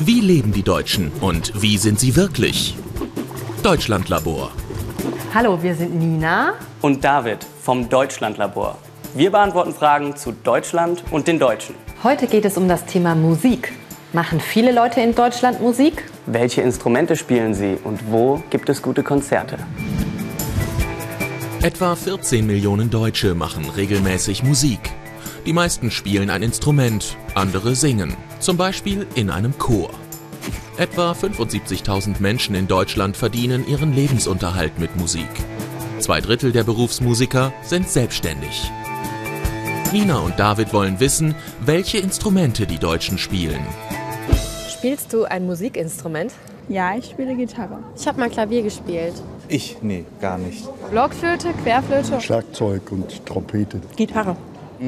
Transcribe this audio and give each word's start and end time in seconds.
Wie 0.00 0.20
leben 0.20 0.52
die 0.52 0.62
Deutschen 0.62 1.10
und 1.22 1.62
wie 1.62 1.78
sind 1.78 1.98
sie 1.98 2.16
wirklich? 2.16 2.76
Deutschlandlabor. 3.62 4.50
Hallo, 5.32 5.62
wir 5.62 5.74
sind 5.74 5.98
Nina 5.98 6.52
und 6.82 7.02
David 7.02 7.38
vom 7.62 7.88
Deutschlandlabor. 7.88 8.76
Wir 9.14 9.30
beantworten 9.30 9.72
Fragen 9.72 10.14
zu 10.14 10.32
Deutschland 10.32 11.02
und 11.10 11.26
den 11.26 11.38
Deutschen. 11.38 11.74
Heute 12.04 12.26
geht 12.26 12.44
es 12.44 12.58
um 12.58 12.68
das 12.68 12.84
Thema 12.84 13.14
Musik. 13.14 13.72
Machen 14.12 14.38
viele 14.38 14.70
Leute 14.70 15.00
in 15.00 15.14
Deutschland 15.14 15.62
Musik? 15.62 16.04
Welche 16.26 16.60
Instrumente 16.60 17.16
spielen 17.16 17.54
sie 17.54 17.78
und 17.82 17.98
wo 18.10 18.42
gibt 18.50 18.68
es 18.68 18.82
gute 18.82 19.02
Konzerte? 19.02 19.56
Etwa 21.62 21.96
14 21.96 22.46
Millionen 22.46 22.90
Deutsche 22.90 23.34
machen 23.34 23.64
regelmäßig 23.74 24.42
Musik. 24.42 24.78
Die 25.46 25.52
meisten 25.52 25.92
spielen 25.92 26.28
ein 26.28 26.42
Instrument, 26.42 27.16
andere 27.36 27.76
singen, 27.76 28.16
zum 28.40 28.56
Beispiel 28.56 29.06
in 29.14 29.30
einem 29.30 29.56
Chor. 29.58 29.90
Etwa 30.76 31.12
75.000 31.12 32.16
Menschen 32.18 32.56
in 32.56 32.66
Deutschland 32.66 33.16
verdienen 33.16 33.64
ihren 33.68 33.94
Lebensunterhalt 33.94 34.80
mit 34.80 34.96
Musik. 34.96 35.28
Zwei 36.00 36.20
Drittel 36.20 36.50
der 36.50 36.64
Berufsmusiker 36.64 37.52
sind 37.62 37.88
selbstständig. 37.88 38.72
Nina 39.92 40.18
und 40.18 40.36
David 40.36 40.72
wollen 40.72 40.98
wissen, 40.98 41.36
welche 41.64 41.98
Instrumente 41.98 42.66
die 42.66 42.78
Deutschen 42.78 43.16
spielen. 43.16 43.64
Spielst 44.68 45.12
du 45.12 45.26
ein 45.26 45.46
Musikinstrument? 45.46 46.32
Ja, 46.68 46.96
ich 46.96 47.04
spiele 47.04 47.36
Gitarre. 47.36 47.78
Ich 47.96 48.08
habe 48.08 48.18
mal 48.18 48.30
Klavier 48.30 48.64
gespielt. 48.64 49.14
Ich? 49.46 49.76
Nee, 49.80 50.06
gar 50.20 50.38
nicht. 50.38 50.66
Blockflöte, 50.90 51.52
Querflöte. 51.62 52.20
Schlagzeug 52.20 52.90
und 52.90 53.24
Trompete. 53.24 53.80
Gitarre. 53.94 54.36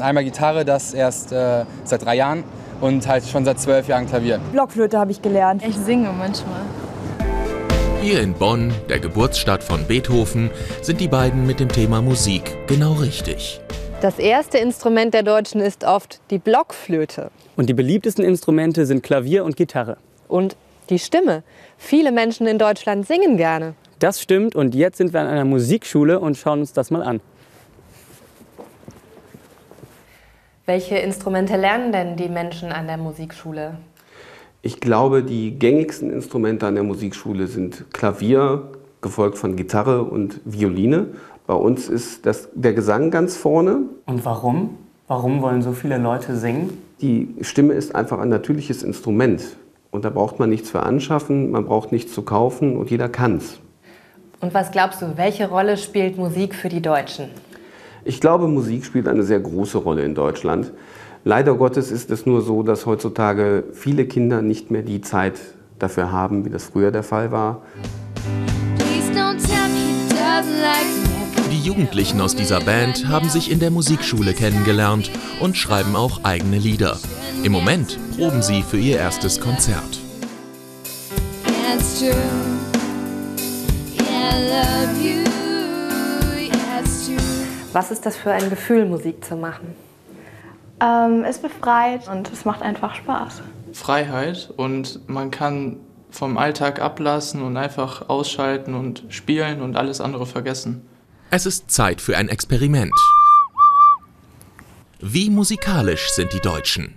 Einmal 0.00 0.24
Gitarre, 0.24 0.64
das 0.64 0.94
erst 0.94 1.32
äh, 1.32 1.64
seit 1.84 2.04
drei 2.04 2.16
Jahren 2.16 2.44
und 2.80 3.06
halt 3.06 3.24
schon 3.26 3.44
seit 3.44 3.60
zwölf 3.60 3.88
Jahren 3.88 4.06
Klavier. 4.06 4.40
Blockflöte 4.52 4.98
habe 4.98 5.12
ich 5.12 5.22
gelernt. 5.22 5.62
Ich 5.66 5.76
singe 5.76 6.10
manchmal. 6.16 6.60
Hier 8.02 8.20
in 8.20 8.34
Bonn, 8.34 8.72
der 8.88 9.00
Geburtsstadt 9.00 9.62
von 9.62 9.84
Beethoven, 9.86 10.50
sind 10.82 11.00
die 11.00 11.08
beiden 11.08 11.46
mit 11.46 11.60
dem 11.60 11.68
Thema 11.68 12.02
Musik 12.02 12.56
genau 12.66 12.92
richtig. 12.94 13.60
Das 14.00 14.18
erste 14.18 14.58
Instrument 14.58 15.14
der 15.14 15.22
Deutschen 15.22 15.60
ist 15.60 15.84
oft 15.84 16.20
die 16.30 16.38
Blockflöte. 16.38 17.30
Und 17.56 17.68
die 17.68 17.74
beliebtesten 17.74 18.24
Instrumente 18.24 18.86
sind 18.86 19.02
Klavier 19.02 19.44
und 19.44 19.56
Gitarre. 19.56 19.96
Und 20.28 20.56
die 20.90 20.98
Stimme. 20.98 21.42
Viele 21.78 22.12
Menschen 22.12 22.46
in 22.46 22.58
Deutschland 22.58 23.06
singen 23.06 23.36
gerne. 23.36 23.74
Das 23.98 24.20
stimmt 24.20 24.54
und 24.54 24.74
jetzt 24.74 24.98
sind 24.98 25.12
wir 25.12 25.20
an 25.20 25.26
einer 25.26 25.44
Musikschule 25.44 26.20
und 26.20 26.36
schauen 26.36 26.60
uns 26.60 26.72
das 26.72 26.90
mal 26.90 27.02
an. 27.02 27.20
Welche 30.66 30.96
Instrumente 30.96 31.56
lernen 31.56 31.92
denn 31.92 32.16
die 32.16 32.28
Menschen 32.28 32.72
an 32.72 32.88
der 32.88 32.96
Musikschule? 32.96 33.76
Ich 34.62 34.80
glaube, 34.80 35.22
die 35.22 35.56
gängigsten 35.56 36.12
Instrumente 36.12 36.66
an 36.66 36.74
der 36.74 36.82
Musikschule 36.82 37.46
sind 37.46 37.84
Klavier, 37.92 38.72
gefolgt 39.00 39.38
von 39.38 39.54
Gitarre 39.54 40.02
und 40.02 40.40
Violine. 40.44 41.10
Bei 41.46 41.54
uns 41.54 41.88
ist 41.88 42.26
das, 42.26 42.48
der 42.52 42.72
Gesang 42.72 43.12
ganz 43.12 43.36
vorne. 43.36 43.82
Und 44.06 44.24
warum? 44.24 44.76
Warum 45.06 45.40
wollen 45.40 45.62
so 45.62 45.70
viele 45.70 45.98
Leute 45.98 46.34
singen? 46.34 46.76
Die 47.00 47.32
Stimme 47.42 47.74
ist 47.74 47.94
einfach 47.94 48.18
ein 48.18 48.28
natürliches 48.28 48.82
Instrument. 48.82 49.44
Und 49.92 50.04
da 50.04 50.10
braucht 50.10 50.40
man 50.40 50.50
nichts 50.50 50.68
für 50.68 50.82
anschaffen, 50.82 51.52
man 51.52 51.66
braucht 51.66 51.92
nichts 51.92 52.12
zu 52.12 52.22
kaufen 52.22 52.76
und 52.76 52.90
jeder 52.90 53.08
kann's. 53.08 53.60
Und 54.40 54.52
was 54.52 54.72
glaubst 54.72 55.00
du, 55.00 55.16
welche 55.16 55.48
Rolle 55.48 55.76
spielt 55.76 56.18
Musik 56.18 56.56
für 56.56 56.68
die 56.68 56.82
Deutschen? 56.82 57.30
Ich 58.08 58.20
glaube, 58.20 58.46
Musik 58.46 58.84
spielt 58.84 59.08
eine 59.08 59.24
sehr 59.24 59.40
große 59.40 59.78
Rolle 59.78 60.04
in 60.04 60.14
Deutschland. 60.14 60.72
Leider 61.24 61.54
Gottes 61.56 61.90
ist 61.90 62.12
es 62.12 62.24
nur 62.24 62.40
so, 62.40 62.62
dass 62.62 62.86
heutzutage 62.86 63.64
viele 63.72 64.06
Kinder 64.06 64.42
nicht 64.42 64.70
mehr 64.70 64.82
die 64.82 65.00
Zeit 65.00 65.34
dafür 65.80 66.12
haben, 66.12 66.44
wie 66.44 66.50
das 66.50 66.66
früher 66.66 66.92
der 66.92 67.02
Fall 67.02 67.32
war. 67.32 67.62
Die 71.50 71.60
Jugendlichen 71.60 72.20
aus 72.20 72.36
dieser 72.36 72.60
Band 72.60 73.08
haben 73.08 73.28
sich 73.28 73.50
in 73.50 73.58
der 73.58 73.72
Musikschule 73.72 74.34
kennengelernt 74.34 75.10
und 75.40 75.56
schreiben 75.56 75.96
auch 75.96 76.22
eigene 76.22 76.58
Lieder. 76.58 76.96
Im 77.42 77.50
Moment 77.50 77.98
proben 78.16 78.40
sie 78.40 78.62
für 78.62 78.78
ihr 78.78 78.98
erstes 78.98 79.40
Konzert. 79.40 79.98
Was 87.76 87.90
ist 87.90 88.06
das 88.06 88.16
für 88.16 88.32
ein 88.32 88.48
Gefühl, 88.48 88.86
Musik 88.86 89.22
zu 89.22 89.36
machen? 89.36 89.76
Ähm, 90.80 91.24
es 91.24 91.36
befreit 91.36 92.08
und 92.08 92.32
es 92.32 92.46
macht 92.46 92.62
einfach 92.62 92.94
Spaß. 92.94 93.42
Freiheit 93.74 94.50
und 94.56 95.06
man 95.10 95.30
kann 95.30 95.76
vom 96.08 96.38
Alltag 96.38 96.80
ablassen 96.80 97.42
und 97.42 97.58
einfach 97.58 98.08
ausschalten 98.08 98.72
und 98.72 99.04
spielen 99.10 99.60
und 99.60 99.76
alles 99.76 100.00
andere 100.00 100.24
vergessen. 100.24 100.88
Es 101.28 101.44
ist 101.44 101.70
Zeit 101.70 102.00
für 102.00 102.16
ein 102.16 102.30
Experiment. 102.30 102.98
Wie 105.00 105.28
musikalisch 105.28 106.08
sind 106.12 106.32
die 106.32 106.40
Deutschen? 106.40 106.94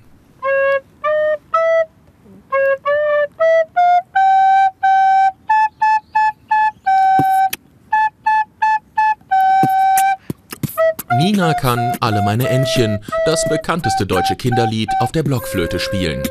Nina 11.20 11.54
kann 11.54 11.98
Alle 12.00 12.22
meine 12.22 12.48
Entchen, 12.48 13.04
das 13.26 13.44
bekannteste 13.50 14.06
deutsche 14.06 14.38
Kinderlied, 14.38 14.88
auf 15.02 15.12
der 15.12 15.22
Blockflöte 15.22 15.78
spielen. 15.78 16.24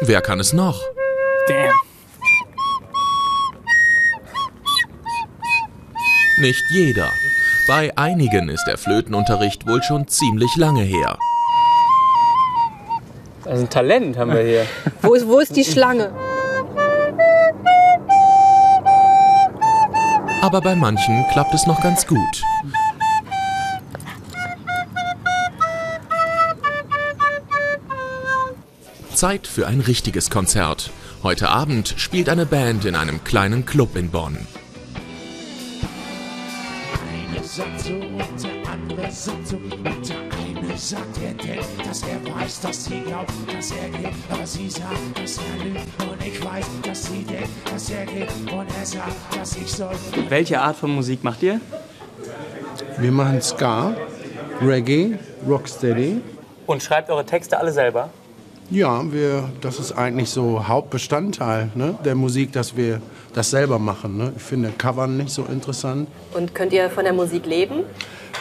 Wer 0.00 0.20
kann 0.20 0.40
es 0.40 0.52
noch? 0.52 0.82
Damn. 1.46 1.70
Nicht 6.40 6.64
jeder. 6.72 7.12
Bei 7.68 7.96
einigen 7.96 8.48
ist 8.48 8.64
der 8.64 8.78
Flötenunterricht 8.78 9.64
wohl 9.68 9.80
schon 9.84 10.08
ziemlich 10.08 10.56
lange 10.56 10.82
her. 10.82 11.16
Also 13.44 13.62
ein 13.62 13.70
Talent 13.70 14.18
haben 14.18 14.34
wir 14.34 14.42
hier. 14.42 14.66
wo, 15.02 15.14
ist, 15.14 15.28
wo 15.28 15.38
ist 15.38 15.54
die 15.54 15.64
Schlange? 15.64 16.12
Aber 20.40 20.60
bei 20.60 20.74
manchen 20.74 21.24
klappt 21.30 21.54
es 21.54 21.64
noch 21.68 21.80
ganz 21.80 22.04
gut. 22.08 22.42
Zeit 29.22 29.46
für 29.46 29.68
ein 29.68 29.78
richtiges 29.78 30.30
Konzert. 30.30 30.90
Heute 31.22 31.48
Abend 31.48 31.94
spielt 31.96 32.28
eine 32.28 32.44
Band 32.44 32.84
in 32.84 32.96
einem 32.96 33.22
kleinen 33.22 33.64
Club 33.64 33.94
in 33.94 34.10
Bonn. 34.10 34.36
Eine 37.06 37.44
sagt 37.44 37.80
so 37.82 37.92
und 37.92 38.42
der 38.42 38.68
andere 38.68 39.12
sagt 39.12 39.46
so 39.46 39.58
und 39.58 40.08
der 40.08 40.16
eine 40.16 40.76
sagt 40.76 41.18
er 41.22 41.34
denkt, 41.34 41.86
dass 41.86 42.02
er 42.02 42.34
weiß, 42.34 42.60
dass 42.62 42.84
sie 42.86 43.00
glaubt, 43.02 43.30
dass 43.54 43.70
er 43.70 43.90
geht, 43.90 44.12
aber 44.28 44.44
sie 44.44 44.68
sagt, 44.68 44.90
dass 45.14 45.38
er 45.38 45.64
lügt 45.66 46.02
und 46.02 46.26
ich 46.26 46.44
weiß, 46.44 46.66
dass 46.82 47.04
sie 47.04 47.22
denkt, 47.22 47.72
dass 47.72 47.90
er 47.90 48.06
geht 48.06 48.30
und 48.52 48.66
er 48.76 48.86
sagt, 48.86 49.36
dass 49.38 49.56
ich 49.56 49.70
soll. 49.70 49.94
Welche 50.30 50.60
Art 50.60 50.76
von 50.76 50.90
Musik 50.92 51.22
macht 51.22 51.44
ihr? 51.44 51.60
Wir 52.98 53.12
machen 53.12 53.40
Ska, 53.40 53.94
Reggae, 54.60 55.16
Rocksteady. 55.48 56.20
Und 56.66 56.82
schreibt 56.82 57.08
eure 57.08 57.24
Texte 57.24 57.56
alle 57.56 57.72
selber? 57.72 58.10
Ja, 58.72 59.12
wir, 59.12 59.50
das 59.60 59.78
ist 59.78 59.92
eigentlich 59.92 60.30
so 60.30 60.66
Hauptbestandteil 60.66 61.70
ne, 61.74 61.94
der 62.06 62.14
Musik, 62.14 62.52
dass 62.52 62.74
wir 62.74 63.02
das 63.34 63.50
selber 63.50 63.78
machen. 63.78 64.16
Ne? 64.16 64.32
Ich 64.34 64.42
finde 64.42 64.72
Covern 64.78 65.18
nicht 65.18 65.28
so 65.28 65.44
interessant. 65.44 66.08
Und 66.32 66.54
könnt 66.54 66.72
ihr 66.72 66.88
von 66.88 67.04
der 67.04 67.12
Musik 67.12 67.44
leben? 67.44 67.84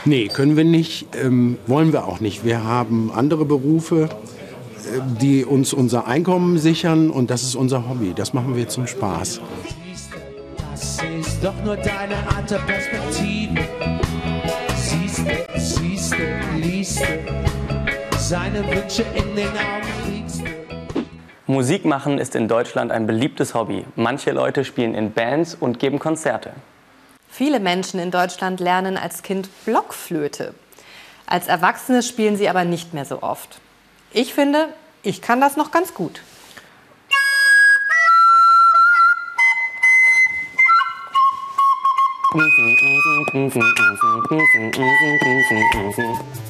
Nee, 0.05 0.29
können 0.29 0.55
wir 0.55 0.63
nicht, 0.63 1.07
ähm, 1.21 1.57
wollen 1.67 1.91
wir 1.91 2.07
auch 2.07 2.21
nicht. 2.21 2.45
Wir 2.45 2.63
haben 2.63 3.11
andere 3.13 3.43
Berufe, 3.43 4.03
äh, 4.03 5.01
die 5.21 5.43
uns 5.43 5.73
unser 5.73 6.07
Einkommen 6.07 6.57
sichern 6.57 7.09
und 7.09 7.29
das 7.29 7.43
ist 7.43 7.55
unser 7.55 7.89
Hobby. 7.89 8.13
Das 8.15 8.33
machen 8.33 8.55
wir 8.55 8.69
zum 8.69 8.87
Spaß. 8.87 9.41
Das 10.71 10.97
ist 11.19 11.43
doch 11.43 11.61
nur 11.65 11.75
deine 11.75 12.15
andere 12.37 12.59
Perspektive. 12.59 13.67
Siehst 14.77 15.17
du, 15.17 15.59
siehst 15.59 16.13
du, 16.13 16.57
liest 16.57 17.01
du, 17.01 18.17
seine 18.17 18.59
Wünsche 18.59 19.03
in 19.13 19.35
den 19.35 19.49
Augen. 19.49 20.20
Musik 21.51 21.83
machen 21.83 22.17
ist 22.17 22.33
in 22.35 22.47
Deutschland 22.47 22.93
ein 22.93 23.05
beliebtes 23.05 23.53
Hobby. 23.53 23.85
Manche 23.97 24.31
Leute 24.31 24.63
spielen 24.63 24.95
in 24.95 25.11
Bands 25.11 25.53
und 25.53 25.79
geben 25.79 25.99
Konzerte. 25.99 26.53
Viele 27.29 27.59
Menschen 27.59 27.99
in 27.99 28.09
Deutschland 28.09 28.61
lernen 28.61 28.95
als 28.95 29.21
Kind 29.21 29.49
Blockflöte. 29.65 30.53
Als 31.25 31.47
Erwachsene 31.47 32.03
spielen 32.03 32.37
sie 32.37 32.47
aber 32.47 32.63
nicht 32.63 32.93
mehr 32.93 33.03
so 33.03 33.21
oft. 33.21 33.59
Ich 34.13 34.33
finde, 34.33 34.69
ich 35.03 35.21
kann 35.21 35.41
das 35.41 35.57
noch 35.57 35.71
ganz 35.71 35.93
gut. 35.93 36.21